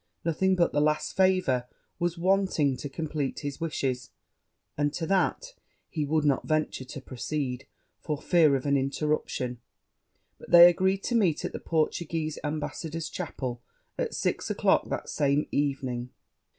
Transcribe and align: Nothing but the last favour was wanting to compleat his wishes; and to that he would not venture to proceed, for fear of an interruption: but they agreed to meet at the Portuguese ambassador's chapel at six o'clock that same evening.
Nothing 0.25 0.55
but 0.55 0.71
the 0.73 0.81
last 0.81 1.15
favour 1.15 1.67
was 1.99 2.17
wanting 2.17 2.75
to 2.75 2.89
compleat 2.89 3.41
his 3.41 3.61
wishes; 3.61 4.09
and 4.75 4.91
to 4.95 5.05
that 5.05 5.53
he 5.91 6.05
would 6.05 6.25
not 6.25 6.47
venture 6.47 6.85
to 6.85 7.01
proceed, 7.01 7.67
for 7.99 8.19
fear 8.19 8.55
of 8.55 8.65
an 8.65 8.75
interruption: 8.75 9.59
but 10.39 10.49
they 10.49 10.67
agreed 10.67 11.03
to 11.03 11.13
meet 11.13 11.45
at 11.45 11.53
the 11.53 11.59
Portuguese 11.59 12.39
ambassador's 12.43 13.09
chapel 13.09 13.61
at 13.95 14.15
six 14.15 14.49
o'clock 14.49 14.89
that 14.89 15.07
same 15.07 15.45
evening. 15.51 16.09